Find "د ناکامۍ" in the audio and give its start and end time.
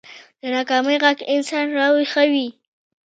0.41-0.95